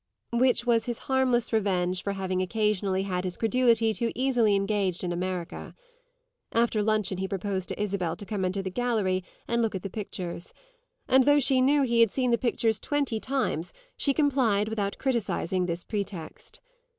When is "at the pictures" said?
9.75-10.55